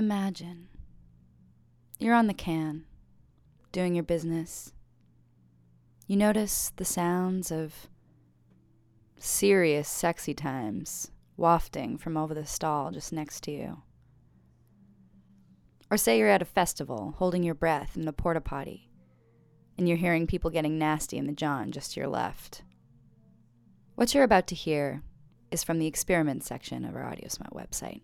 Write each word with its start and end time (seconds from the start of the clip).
Imagine 0.00 0.68
you're 1.98 2.14
on 2.14 2.26
the 2.26 2.32
can, 2.32 2.86
doing 3.70 3.94
your 3.94 4.02
business. 4.02 4.72
You 6.06 6.16
notice 6.16 6.72
the 6.76 6.86
sounds 6.86 7.52
of 7.52 7.90
serious, 9.18 9.90
sexy 9.90 10.32
times 10.32 11.10
wafting 11.36 11.98
from 11.98 12.16
over 12.16 12.32
the 12.32 12.46
stall 12.46 12.90
just 12.90 13.12
next 13.12 13.42
to 13.42 13.50
you. 13.50 13.82
Or 15.90 15.98
say 15.98 16.16
you're 16.16 16.28
at 16.28 16.40
a 16.40 16.46
festival, 16.46 17.16
holding 17.18 17.42
your 17.42 17.54
breath 17.54 17.94
in 17.94 18.06
the 18.06 18.14
porta 18.14 18.40
potty, 18.40 18.88
and 19.76 19.86
you're 19.86 19.98
hearing 19.98 20.26
people 20.26 20.48
getting 20.48 20.78
nasty 20.78 21.18
in 21.18 21.26
the 21.26 21.32
john 21.34 21.72
just 21.72 21.92
to 21.92 22.00
your 22.00 22.08
left. 22.08 22.62
What 23.96 24.14
you're 24.14 24.24
about 24.24 24.46
to 24.46 24.54
hear 24.54 25.02
is 25.50 25.62
from 25.62 25.78
the 25.78 25.86
experiment 25.86 26.42
section 26.42 26.86
of 26.86 26.96
our 26.96 27.02
AudioSmut 27.02 27.52
website. 27.52 28.00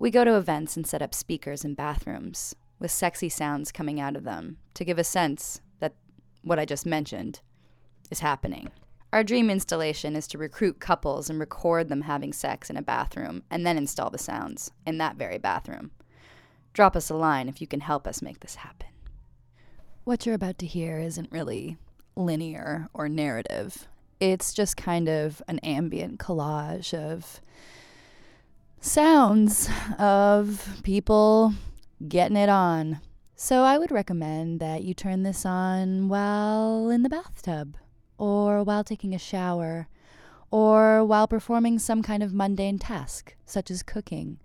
We 0.00 0.10
go 0.10 0.24
to 0.24 0.38
events 0.38 0.78
and 0.78 0.86
set 0.86 1.02
up 1.02 1.14
speakers 1.14 1.62
in 1.62 1.74
bathrooms 1.74 2.56
with 2.78 2.90
sexy 2.90 3.28
sounds 3.28 3.70
coming 3.70 4.00
out 4.00 4.16
of 4.16 4.24
them 4.24 4.56
to 4.72 4.82
give 4.82 4.98
a 4.98 5.04
sense 5.04 5.60
that 5.78 5.92
what 6.40 6.58
I 6.58 6.64
just 6.64 6.86
mentioned 6.86 7.42
is 8.10 8.20
happening. 8.20 8.70
Our 9.12 9.22
dream 9.22 9.50
installation 9.50 10.16
is 10.16 10.26
to 10.28 10.38
recruit 10.38 10.80
couples 10.80 11.28
and 11.28 11.38
record 11.38 11.90
them 11.90 12.00
having 12.00 12.32
sex 12.32 12.70
in 12.70 12.78
a 12.78 12.82
bathroom 12.82 13.42
and 13.50 13.66
then 13.66 13.76
install 13.76 14.08
the 14.08 14.16
sounds 14.16 14.70
in 14.86 14.96
that 14.96 15.16
very 15.16 15.36
bathroom. 15.36 15.90
Drop 16.72 16.96
us 16.96 17.10
a 17.10 17.14
line 17.14 17.46
if 17.46 17.60
you 17.60 17.66
can 17.66 17.80
help 17.80 18.06
us 18.06 18.22
make 18.22 18.40
this 18.40 18.54
happen. 18.54 18.88
What 20.04 20.24
you're 20.24 20.34
about 20.34 20.56
to 20.60 20.66
hear 20.66 20.98
isn't 20.98 21.30
really 21.30 21.76
linear 22.16 22.88
or 22.94 23.06
narrative. 23.06 23.86
It's 24.18 24.54
just 24.54 24.78
kind 24.78 25.10
of 25.10 25.42
an 25.46 25.58
ambient 25.58 26.18
collage 26.18 26.94
of 26.94 27.42
sounds 28.80 29.68
of 29.98 30.80
people 30.82 31.54
getting 32.08 32.36
it 32.36 32.48
on. 32.48 33.00
So 33.36 33.62
I 33.62 33.78
would 33.78 33.90
recommend 33.90 34.60
that 34.60 34.82
you 34.82 34.94
turn 34.94 35.22
this 35.22 35.46
on 35.46 36.08
while 36.08 36.90
in 36.90 37.02
the 37.02 37.08
bathtub, 37.08 37.76
or 38.18 38.62
while 38.62 38.84
taking 38.84 39.14
a 39.14 39.18
shower, 39.18 39.88
or 40.50 41.04
while 41.04 41.26
performing 41.26 41.78
some 41.78 42.02
kind 42.02 42.22
of 42.22 42.34
mundane 42.34 42.78
task, 42.78 43.34
such 43.46 43.70
as 43.70 43.82
cooking 43.82 44.38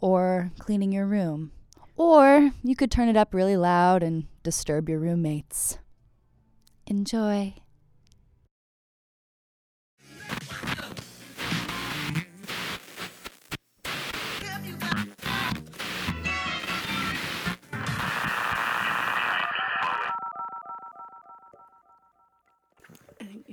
or 0.00 0.52
cleaning 0.58 0.92
your 0.92 1.06
room. 1.06 1.52
Or 1.96 2.52
you 2.62 2.76
could 2.76 2.90
turn 2.90 3.08
it 3.08 3.16
up 3.16 3.32
really 3.32 3.56
loud 3.56 4.02
and 4.02 4.26
disturb 4.42 4.88
your 4.88 4.98
roommates. 4.98 5.78
Enjoy. 6.86 7.54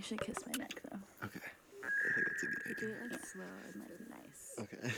Should 0.04 0.22
kiss 0.22 0.38
my 0.46 0.52
neck 0.58 0.82
though. 0.90 1.00
Okay. 1.26 1.40
I 1.84 1.90
think 2.16 2.28
that's 2.28 2.44
a 2.44 2.46
good 2.46 2.78
Do 2.80 2.86
idea. 2.88 2.96
it 3.06 3.12
like 3.12 3.26
slow 3.26 3.44
and 3.74 3.82
like 3.82 4.00
nice. 4.10 4.44
Okay. 4.60 4.94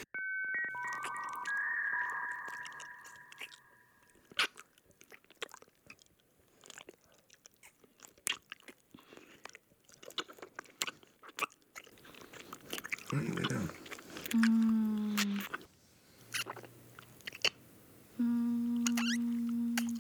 Why 13.10 13.20
don't 13.20 13.28
you 13.28 13.34
lay 13.36 13.44
down? 13.44 13.70
Mm. 14.32 15.46
Mm. 18.20 20.00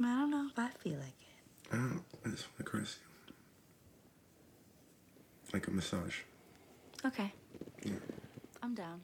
I 0.00 0.18
don't 0.20 0.30
know 0.30 0.46
if 0.50 0.58
I 0.58 0.68
feel 0.82 0.94
like 0.94 1.08
it. 1.08 1.72
I 1.72 1.76
don't. 1.76 2.02
I 2.24 2.28
just 2.30 2.46
want 2.48 2.58
to 2.58 2.64
caress 2.64 2.96
you. 3.00 3.34
Like 5.52 5.66
a 5.68 5.70
massage. 5.92 6.18
Okay. 7.04 7.32
Yeah. 7.84 7.92
I'm 8.62 8.74
down. 8.74 9.02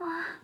啊。 0.00 0.41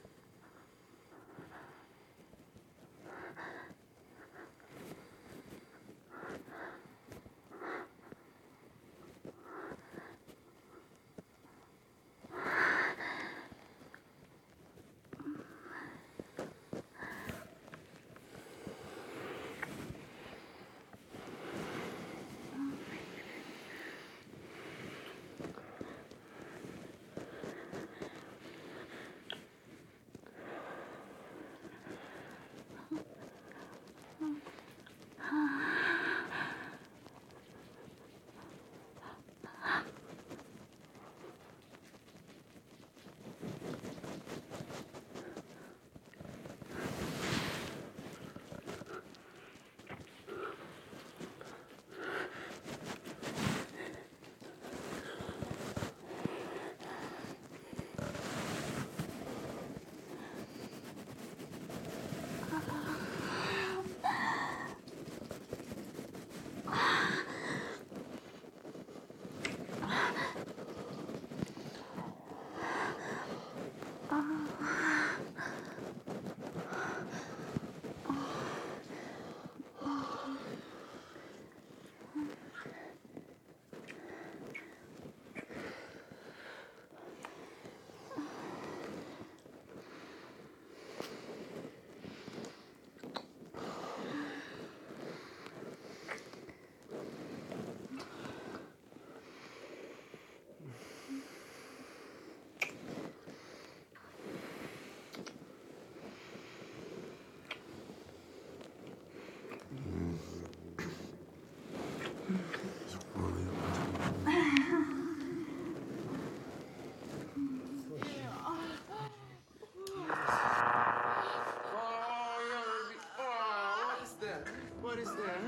Nobody's 124.89 125.13
there. 125.17 125.43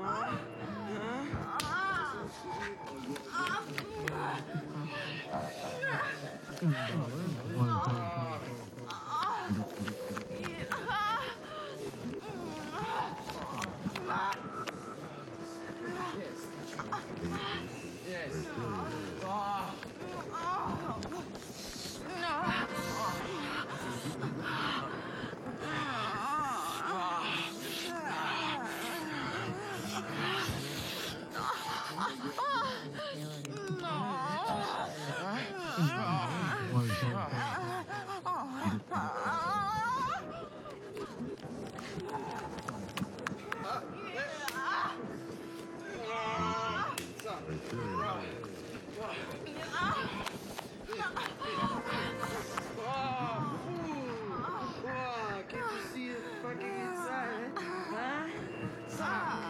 Huh? 0.00 0.38
Huh? 6.62 7.17
Wow. 58.98 59.47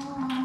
Oh. 0.00 0.38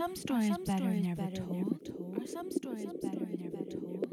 Some 0.00 0.16
stories 0.16 0.56
better 0.64 0.94
never 0.94 1.30
told? 1.30 1.90
Are 2.18 2.26
some 2.26 2.50
stories 2.50 2.86
better 3.02 3.28
never 3.36 3.62
told? 3.68 4.06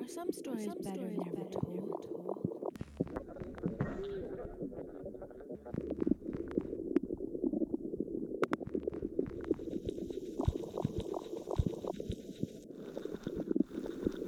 Are 0.00 0.06
some 0.06 0.30
stories 0.30 0.70
better 0.80 1.10
never 1.10 1.42
told? 1.50 2.06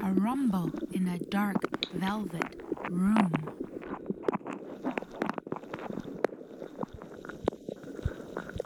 A 0.03 0.13
rumble 0.21 0.73
in 0.93 1.07
a 1.07 1.19
dark 1.21 1.63
velvet 1.95 2.63
room. 2.91 3.33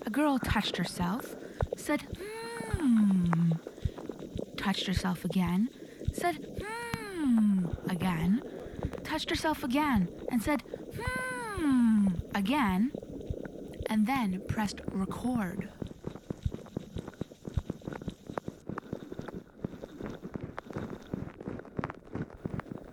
A 0.07 0.11
girl 0.11 0.39
touched 0.39 0.79
herself, 0.79 1.37
said, 1.77 2.03
hmm. 2.77 3.53
Touched 4.57 4.87
herself 4.87 5.25
again, 5.25 5.69
said, 6.13 6.63
hmm. 6.63 7.67
Again. 7.89 8.43
Touched 9.03 9.31
herself 9.31 9.63
again, 9.63 10.09
and 10.31 10.43
said, 10.43 10.63
hmm. 10.99 12.09
Again. 12.35 12.93
And 13.89 14.07
then 14.07 14.43
pressed 14.49 14.81
record. 14.91 15.69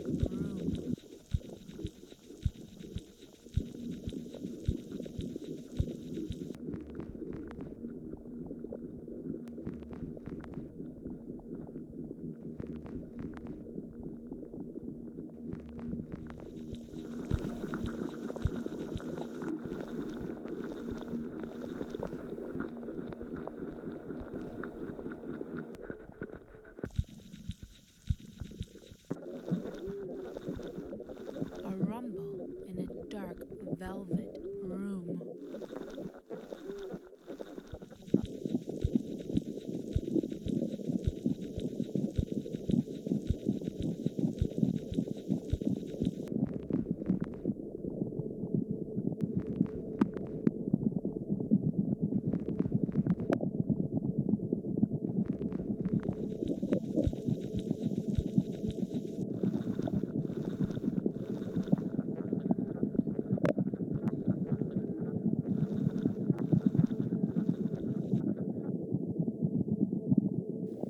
A 31.65 31.71
rumble 31.87 32.49
in 32.69 32.79
a 32.79 33.05
dark 33.09 33.37
velvet 33.79 34.39
room. 34.63 35.21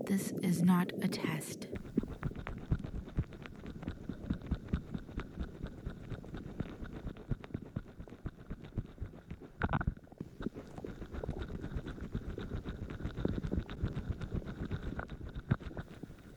This 0.07 0.33
is 0.43 0.63
not 0.63 0.93
a 1.03 1.09
test. 1.09 1.67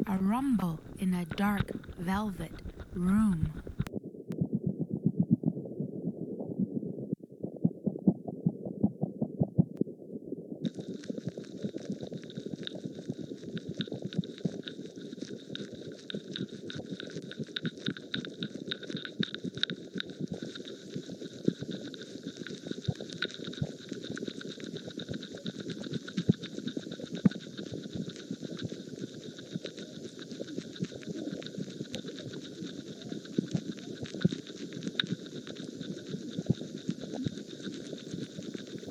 A 0.09 0.17
rumble 0.19 0.79
in 0.99 1.13
a 1.13 1.25
dark 1.25 1.69
velvet 1.97 2.53
room. 2.93 3.51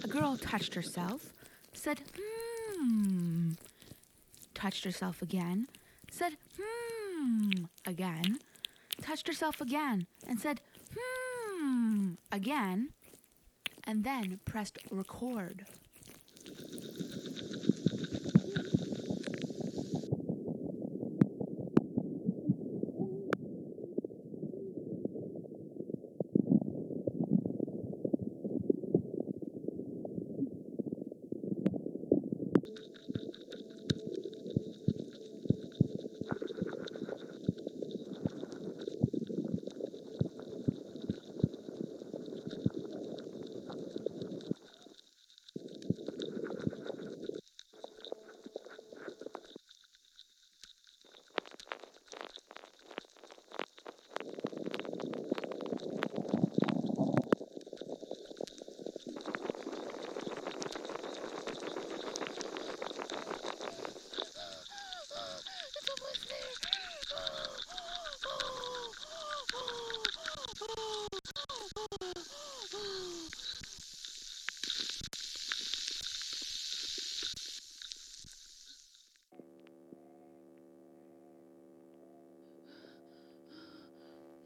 A 0.03 0.09
girl 0.09 0.37
touched 0.37 0.66
herself, 0.77 1.33
said, 1.73 2.03
hmm. 2.17 3.53
Touched 4.55 4.85
herself 4.85 5.21
again, 5.23 5.67
said, 6.11 6.37
hmm. 6.61 7.51
Again. 7.85 8.39
Touched 9.03 9.27
herself 9.27 9.61
again, 9.61 10.07
and 10.29 10.39
said, 10.39 10.61
hmm. 10.97 12.13
Again. 12.31 12.91
And 13.85 14.05
then 14.05 14.41
pressed 14.45 14.79
record. 14.91 15.65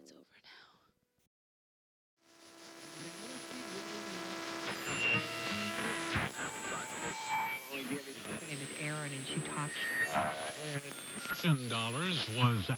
It's 0.03 0.13
over 0.13 0.39
now. 0.45 0.71
Her 7.71 8.47
name 8.47 8.63
is 8.63 8.71
Erin, 8.83 9.13
and 9.13 9.27
she 9.27 9.41
talks. 9.41 9.75
Ten 11.43 11.69
dollars 11.71 12.29
was 12.37 12.71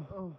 Oh. 0.00 0.38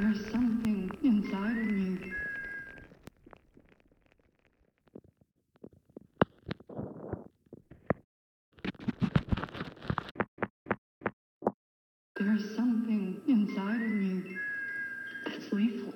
There's 0.00 0.30
something 0.30 0.90
inside 1.04 1.58
of 1.58 1.66
me. 1.66 2.12
There's 12.16 12.56
something 12.56 13.20
inside 13.28 13.82
of 13.82 13.90
me 13.90 14.36
that's 15.26 15.52
lethal. 15.52 15.92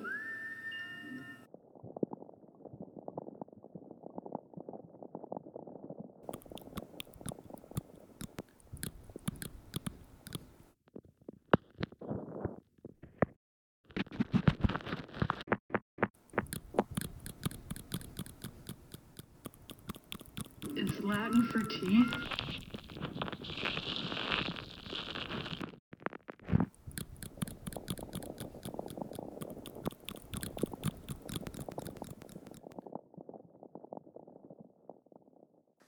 It's 20.77 20.94
Latin 21.05 21.43
for 21.43 21.59
teeth. 21.59 22.11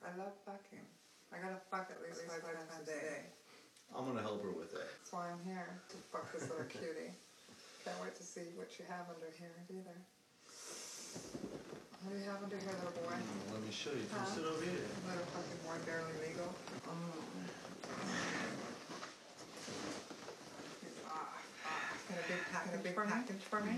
I 0.05 0.13
love 0.19 0.33
fucking. 0.45 0.85
I 1.33 1.37
gotta 1.41 1.57
fuck 1.71 1.89
at 1.89 1.97
least 2.03 2.21
five 2.27 2.43
times 2.43 2.59
a 2.79 2.85
day. 2.85 3.25
I'm 3.97 4.05
gonna 4.05 4.21
help 4.21 4.43
her 4.43 4.51
with 4.51 4.71
that. 4.73 4.85
That's 4.99 5.11
why 5.11 5.31
I'm 5.31 5.43
here 5.43 5.67
to 5.89 5.95
fuck 6.11 6.31
this 6.31 6.47
little 6.47 6.65
cutie. 6.65 7.09
Can't 7.83 7.97
wait 8.03 8.13
to 8.17 8.23
see 8.23 8.41
what 8.55 8.69
you 8.77 8.85
have 8.87 9.07
under 9.09 9.33
here 9.39 9.49
either. 9.71 9.97
What 12.03 12.13
do 12.13 12.19
you 12.19 12.29
have 12.29 12.43
under 12.43 12.57
here, 12.57 12.75
little 12.85 13.01
boy? 13.01 13.46
Let 13.67 13.73
me 13.75 13.79
show 13.83 13.91
you. 13.91 14.05
Come 14.09 14.19
Huh? 14.19 14.25
sit 14.31 14.45
over 14.45 14.63
here. 14.63 14.87
Little 15.03 15.25
fucking 15.35 15.59
boy, 15.67 15.75
barely 15.85 16.15
legal. 16.25 16.55
Mm. 16.87 17.11
Ah, 21.05 21.35
ah. 21.65 21.91
Got 22.07 22.17
a 22.17 22.27
big 22.31 22.41
package, 22.49 22.79
a 22.79 22.83
big 22.83 22.95
package 22.95 23.41
for 23.49 23.59
me. 23.59 23.75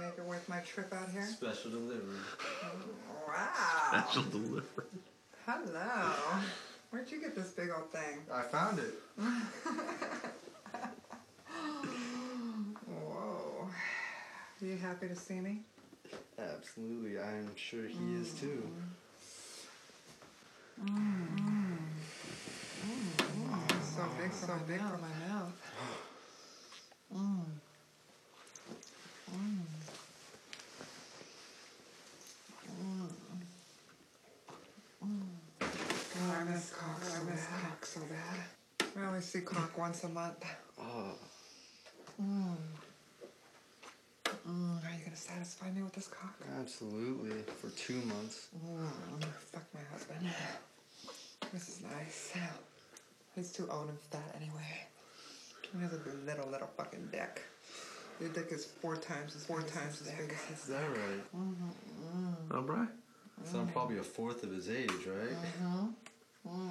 Make 0.00 0.18
it 0.18 0.24
worth 0.24 0.48
my 0.48 0.58
trip 0.62 0.92
out 0.92 1.10
here. 1.10 1.24
Special 1.26 1.70
delivery. 1.70 2.16
Wow. 3.28 4.02
Special 4.02 4.22
delivery. 4.24 4.64
Hello. 5.46 6.12
Where'd 6.90 7.08
you 7.12 7.20
get 7.20 7.36
this 7.36 7.50
big 7.50 7.70
old 7.70 7.92
thing? 7.92 8.18
I 8.32 8.42
found 8.42 8.80
it. 8.80 8.94
Whoa. 12.88 13.68
Are 14.60 14.66
you 14.66 14.76
happy 14.76 15.06
to 15.06 15.14
see 15.14 15.38
me? 15.38 15.60
Absolutely. 16.36 17.20
I'm 17.20 17.54
sure 17.54 17.86
he 17.86 18.14
is 18.16 18.32
too. 18.34 18.68
So 20.76 20.86
big, 24.20 24.32
so 24.32 24.54
big 24.66 24.80
for 24.80 24.98
my 24.98 25.14
mouth. 25.28 25.52
Mm. 27.14 27.44
Mm. 29.30 29.60
Mm. 32.82 33.08
Mm. 35.04 35.28
I 36.32 36.44
miss 36.44 36.70
cock 36.70 37.00
I 37.00 37.30
miss 37.30 37.46
cock 37.46 37.86
so 37.86 38.00
bad. 38.00 38.38
I 38.96 39.06
only 39.06 39.20
see 39.20 39.40
cock 39.42 39.78
once 39.78 40.02
a 40.04 40.08
month. 40.08 40.44
Oh, 40.80 41.12
Mm. 42.20 42.56
Mm. 44.46 44.84
Are 44.84 44.94
you 44.96 45.04
gonna 45.04 45.16
satisfy 45.16 45.70
me 45.70 45.82
with 45.82 45.92
this 45.92 46.08
cock? 46.08 46.34
absolutely. 46.60 47.42
For 47.60 47.70
two 47.70 48.00
months. 48.02 48.48
Mm. 48.66 49.24
Husband. 49.94 50.26
This 51.52 51.68
is 51.68 51.80
nice. 51.82 52.32
He's 53.36 53.52
too 53.52 53.68
old 53.70 53.90
and 53.90 54.00
fat 54.10 54.34
anyway. 54.34 54.88
He 55.72 55.80
has 55.82 55.92
a 55.92 56.00
little, 56.26 56.50
little 56.50 56.66
fucking 56.76 57.10
dick. 57.12 57.42
Your 58.20 58.30
dick 58.30 58.48
is 58.50 58.64
four 58.64 58.96
times 58.96 59.36
as 59.36 59.44
four 59.44 59.62
times 59.62 60.02
as 60.02 60.10
big 60.10 60.32
as 60.32 60.44
his. 60.46 60.58
Is 60.58 60.66
that 60.66 60.82
right? 60.82 61.36
Mm-hmm. 61.36 62.50
Oh, 62.50 62.62
right. 62.62 62.88
So 63.44 63.60
I'm 63.60 63.68
probably 63.68 63.98
a 63.98 64.02
fourth 64.02 64.42
of 64.42 64.50
his 64.50 64.68
age, 64.68 64.90
right? 64.90 65.36
Mm. 65.62 65.92
Hmm. 66.44 66.68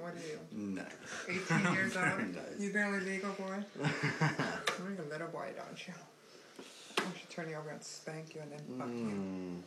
What 0.00 0.14
are 0.14 0.18
you? 0.18 0.40
Nice. 0.74 0.84
18 1.28 1.74
years 1.74 1.96
old? 1.96 2.34
Nice. 2.34 2.58
You 2.58 2.72
barely 2.72 3.00
legal, 3.00 3.30
boy? 3.34 3.62
You're 3.80 5.06
a 5.06 5.08
little 5.08 5.28
boy, 5.28 5.52
don't 5.56 5.86
you? 5.86 5.94
I 6.98 7.18
should 7.20 7.30
turn 7.30 7.48
you 7.48 7.54
over 7.56 7.70
and 7.70 7.82
spank 7.84 8.34
you 8.34 8.40
and 8.40 8.50
then 8.50 8.78
fuck 8.78 8.88
you. 8.88 9.04
Mm. 9.14 9.62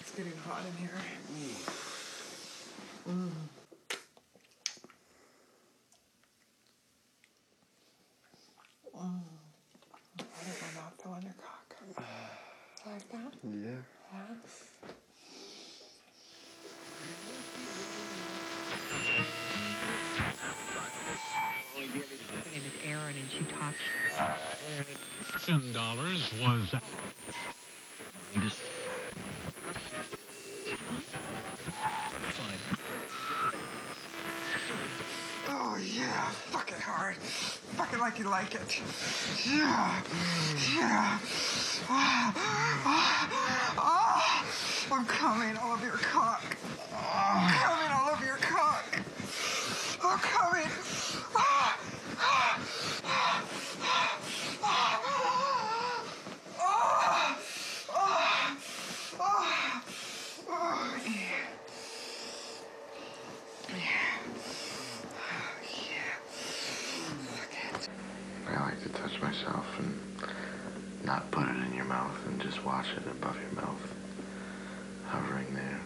It's 0.00 0.12
getting 0.16 0.32
hot 0.46 0.62
in 0.66 0.76
here. 0.76 0.90
Mm. 3.08 3.30
Mm. 8.96 9.20
How 10.16 10.46
does 10.46 10.62
my 10.62 10.80
mouth 10.80 11.02
feel 11.02 11.12
on 11.12 11.22
your 11.22 11.34
cock? 11.42 11.76
Like 12.86 13.08
that? 13.10 13.34
Yeah. 13.42 13.70
Yeah. 14.12 14.30
Her 21.74 22.50
name 22.50 22.62
is 22.66 22.74
Erin, 22.86 23.16
and 23.16 23.30
she 23.30 23.44
talks 23.52 23.76
talks. 24.16 25.33
Ten 25.46 25.72
dollars 25.74 26.32
was 26.40 26.74
Oh 35.46 35.76
yeah, 35.76 36.30
fuck 36.50 36.70
it 36.72 36.78
hard. 36.80 37.16
Fuck 37.16 37.92
it 37.92 37.98
like 38.00 38.18
you 38.18 38.24
like 38.30 38.54
it. 38.54 38.80
Yeah, 39.46 40.00
yeah. 40.74 41.18
Ah, 41.90 42.32
ah, 42.36 43.74
ah. 43.76 44.46
I'm 44.92 45.04
coming 45.04 45.58
all 45.58 45.72
over 45.72 45.84
your 45.84 45.98
cock. 45.98 46.56
I'm 46.90 47.50
coming 47.52 47.92
all 47.92 48.08
over 48.10 48.24
your 48.24 48.38
cock. 48.38 48.98
I'm 50.02 50.18
coming. 50.20 50.53
Above 73.02 73.36
your 73.40 73.62
mouth, 73.62 73.94
hovering 75.06 75.54
there. 75.54 75.80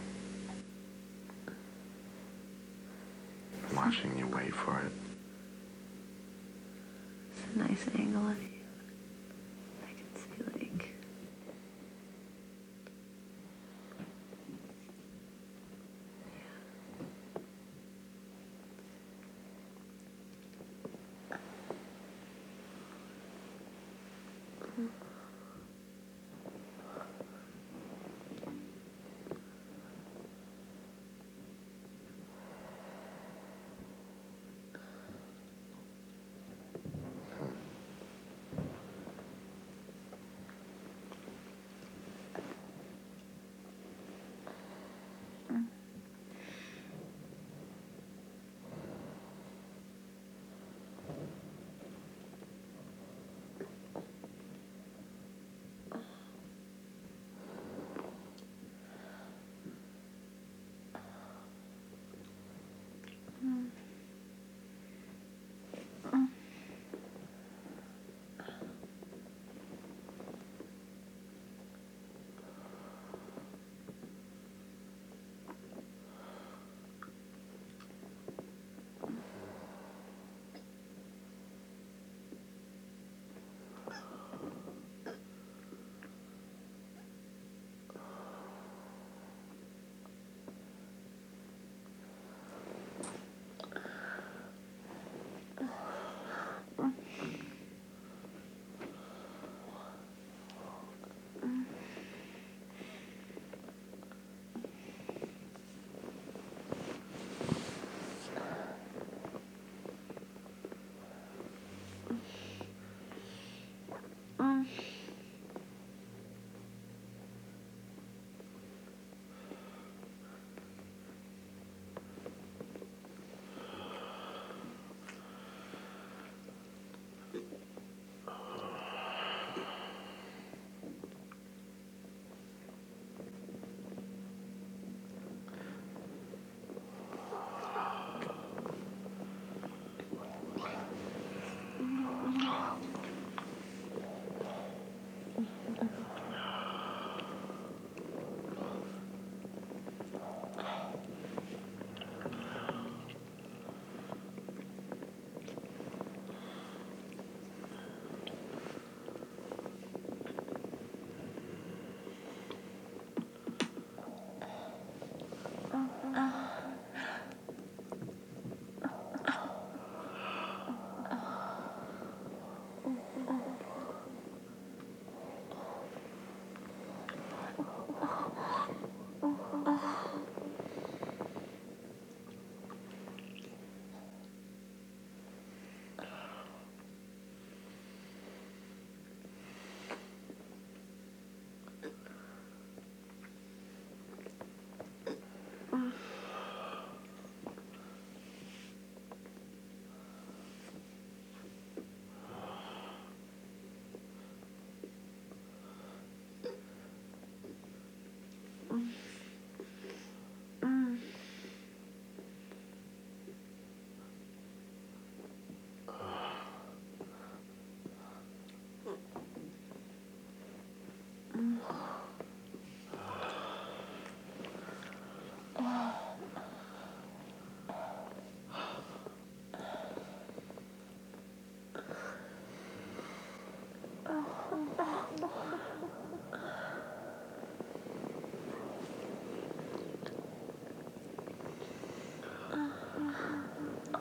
Watching 3.75 4.19
you 4.19 4.27
wait 4.27 4.55
for 4.55 4.79
it. 4.81 4.93
It's 7.33 7.43
a 7.55 7.59
nice 7.59 7.87
angle 7.99 8.29
of 8.29 8.43
you. 8.43 8.48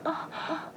아, 0.04 0.28
아. 0.48 0.67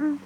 Oh. 0.00 0.16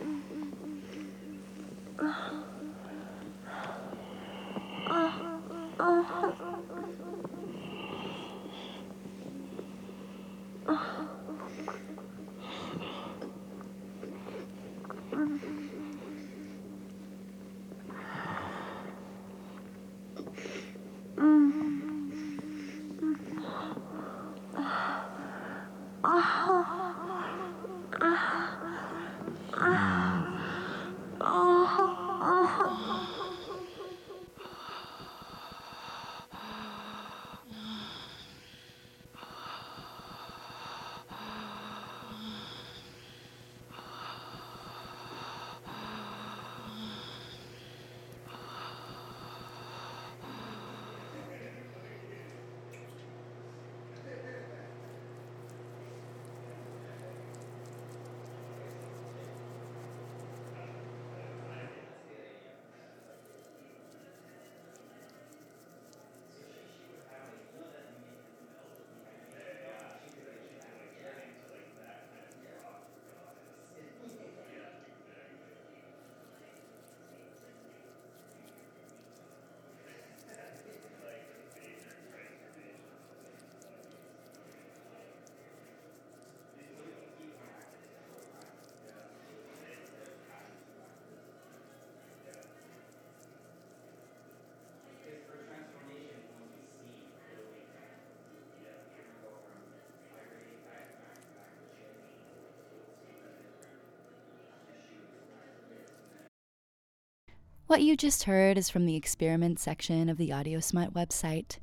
What 107.66 107.80
you 107.80 107.96
just 107.96 108.24
heard 108.24 108.58
is 108.58 108.68
from 108.68 108.84
the 108.84 108.94
experiment 108.94 109.58
section 109.58 110.10
of 110.10 110.18
the 110.18 110.28
AudioSmut 110.28 110.92
website. 110.92 111.56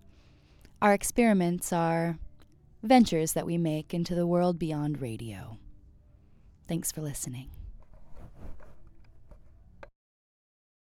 Our 0.82 0.94
experiments 0.94 1.72
are 1.72 2.18
ventures 2.82 3.34
that 3.34 3.46
we 3.46 3.60
make 3.60 3.94
into 3.94 4.16
the 4.16 4.26
world 4.26 4.58
beyond 4.58 5.00
radio. 5.00 5.60
Thanks 6.68 6.92
for 6.92 7.02
listening. 7.02 7.50